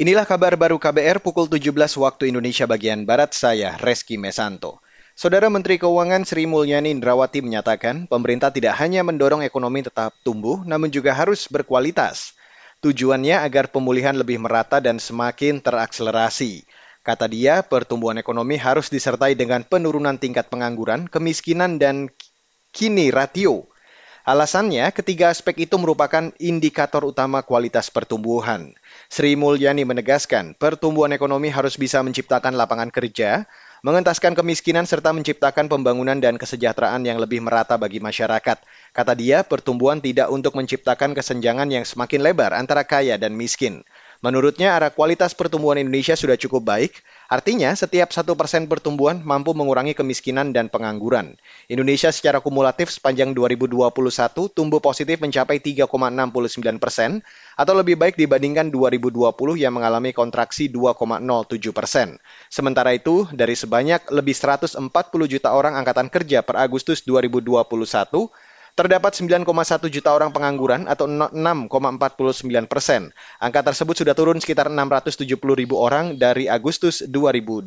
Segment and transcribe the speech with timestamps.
[0.00, 4.80] Inilah kabar baru KBR pukul 17 waktu Indonesia bagian Barat, saya Reski Mesanto.
[5.12, 10.88] Saudara Menteri Keuangan Sri Mulyani Indrawati menyatakan pemerintah tidak hanya mendorong ekonomi tetap tumbuh, namun
[10.88, 12.32] juga harus berkualitas.
[12.80, 16.64] Tujuannya agar pemulihan lebih merata dan semakin terakselerasi.
[17.04, 22.08] Kata dia, pertumbuhan ekonomi harus disertai dengan penurunan tingkat pengangguran, kemiskinan, dan
[22.72, 23.68] kini ratio.
[24.30, 28.78] Alasannya, ketiga aspek itu merupakan indikator utama kualitas pertumbuhan.
[29.10, 33.50] Sri Mulyani menegaskan, pertumbuhan ekonomi harus bisa menciptakan lapangan kerja,
[33.82, 38.62] mengentaskan kemiskinan serta menciptakan pembangunan dan kesejahteraan yang lebih merata bagi masyarakat.
[38.94, 43.82] Kata dia, pertumbuhan tidak untuk menciptakan kesenjangan yang semakin lebar antara kaya dan miskin.
[44.20, 46.92] Menurutnya, arah kualitas pertumbuhan Indonesia sudah cukup baik,
[47.32, 51.40] artinya setiap satu persen pertumbuhan mampu mengurangi kemiskinan dan pengangguran.
[51.72, 53.88] Indonesia secara kumulatif sepanjang 2021
[54.52, 55.88] tumbuh positif mencapai 3,69
[56.76, 57.24] persen,
[57.56, 62.20] atau lebih baik dibandingkan 2020 yang mengalami kontraksi 2,07 persen.
[62.52, 64.84] Sementara itu, dari sebanyak lebih 140
[65.32, 67.64] juta orang angkatan kerja per Agustus 2021,
[68.78, 69.46] Terdapat 9,1
[69.90, 73.10] juta orang pengangguran atau 6,49 persen.
[73.42, 77.66] Angka tersebut sudah turun sekitar 670 ribu orang dari Agustus 2020.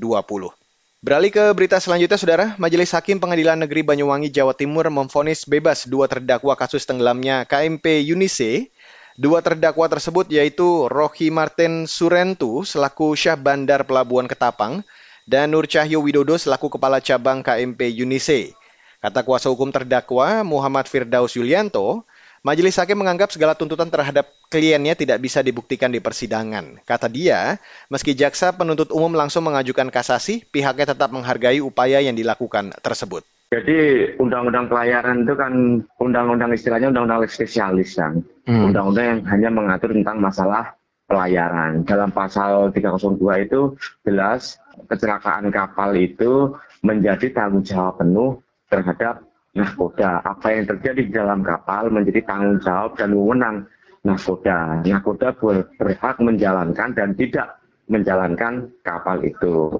[1.03, 2.45] Beralih ke berita selanjutnya, Saudara.
[2.55, 8.71] Majelis Hakim Pengadilan Negeri Banyuwangi, Jawa Timur memfonis bebas dua terdakwa kasus tenggelamnya KMP Yunise.
[9.19, 14.87] Dua terdakwa tersebut yaitu Rohi Martin Surentu selaku Syah Bandar Pelabuhan Ketapang
[15.27, 18.55] dan Nur Cahyo Widodo selaku Kepala Cabang KMP Yunise.
[19.03, 22.07] Kata kuasa hukum terdakwa Muhammad Firdaus Yulianto,
[22.39, 26.79] Majelis Hakim menganggap segala tuntutan terhadap kliennya tidak bisa dibuktikan di persidangan.
[26.87, 27.59] Kata dia,
[27.91, 33.27] meski jaksa penuntut umum langsung mengajukan kasasi, pihaknya tetap menghargai upaya yang dilakukan tersebut.
[33.51, 35.53] Jadi undang-undang pelayaran itu kan
[35.99, 38.23] undang-undang istilahnya undang-undang spesialis kan.
[38.47, 38.71] Hmm.
[38.71, 41.83] Undang-undang yang hanya mengatur tentang masalah pelayaran.
[41.83, 43.19] Dalam pasal 302
[43.51, 48.42] itu jelas kecelakaan kapal itu menjadi tanggung jawab penuh
[48.73, 49.21] terhadap
[49.53, 50.25] nahkoda.
[50.25, 53.57] Apa yang terjadi di dalam kapal menjadi tanggung jawab dan wewenang
[54.01, 54.81] nahkoda.
[54.81, 55.37] Nahkoda
[55.77, 59.77] berhak menjalankan dan tidak menjalankan kapal itu.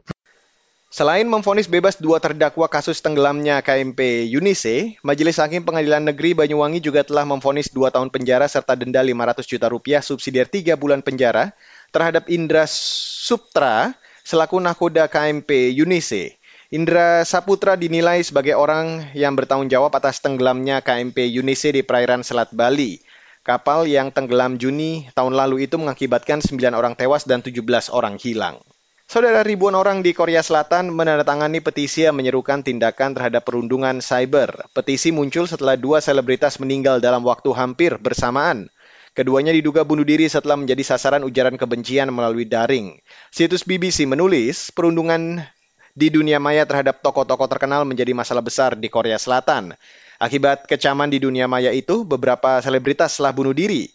[0.94, 7.02] Selain memfonis bebas dua terdakwa kasus tenggelamnya KMP Yunise, Majelis Hakim Pengadilan Negeri Banyuwangi juga
[7.02, 11.58] telah memfonis dua tahun penjara serta denda 500 juta rupiah subsidiar tiga bulan penjara
[11.90, 16.38] terhadap Indra Suptra selaku nakoda KMP Yunise.
[16.74, 22.50] Indra Saputra dinilai sebagai orang yang bertanggung jawab atas tenggelamnya KMP Yunise di perairan Selat
[22.50, 22.98] Bali.
[23.46, 27.62] Kapal yang tenggelam Juni tahun lalu itu mengakibatkan 9 orang tewas dan 17
[27.94, 28.58] orang hilang.
[29.06, 34.66] Saudara ribuan orang di Korea Selatan menandatangani petisi yang menyerukan tindakan terhadap perundungan cyber.
[34.74, 38.74] Petisi muncul setelah dua selebritas meninggal dalam waktu hampir bersamaan.
[39.14, 42.98] Keduanya diduga bunuh diri setelah menjadi sasaran ujaran kebencian melalui daring.
[43.30, 45.46] Situs BBC menulis perundungan
[45.94, 49.78] di dunia maya terhadap tokoh-tokoh terkenal menjadi masalah besar di Korea Selatan.
[50.18, 53.94] Akibat kecaman di dunia maya itu, beberapa selebritas telah bunuh diri.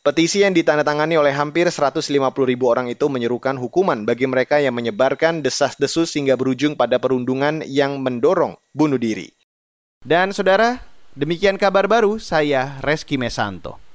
[0.00, 2.08] Petisi yang ditandatangani oleh hampir 150
[2.48, 8.00] ribu orang itu menyerukan hukuman bagi mereka yang menyebarkan desas-desus hingga berujung pada perundungan yang
[8.00, 9.28] mendorong bunuh diri.
[10.00, 10.80] Dan saudara,
[11.12, 13.89] demikian kabar baru saya Reski Mesanto.